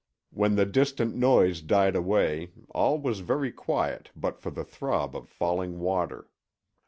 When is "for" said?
4.39-4.49